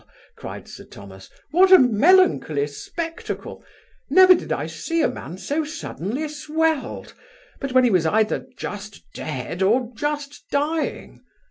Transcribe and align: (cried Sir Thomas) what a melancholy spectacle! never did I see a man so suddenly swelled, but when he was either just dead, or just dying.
(cried 0.35 0.67
Sir 0.67 0.83
Thomas) 0.83 1.29
what 1.51 1.71
a 1.71 1.77
melancholy 1.77 2.65
spectacle! 2.65 3.63
never 4.09 4.33
did 4.33 4.51
I 4.51 4.65
see 4.65 5.03
a 5.03 5.07
man 5.07 5.37
so 5.37 5.63
suddenly 5.63 6.27
swelled, 6.27 7.13
but 7.59 7.73
when 7.73 7.83
he 7.83 7.91
was 7.91 8.07
either 8.07 8.47
just 8.57 9.03
dead, 9.13 9.61
or 9.61 9.91
just 9.95 10.43
dying. 10.49 11.21